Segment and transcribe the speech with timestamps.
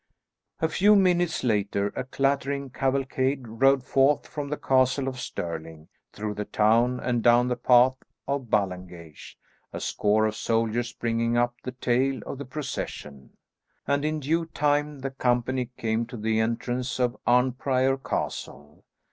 [0.61, 6.33] A few minutes later a clattering cavalcade rode forth from the Castle of Stirling, through
[6.33, 9.35] the town and down the path of Ballengeich,
[9.71, 13.37] a score of soldiers bringing up the tail of the procession;
[13.85, 18.83] and in due time the company came to the entrance of Arnprior Castle.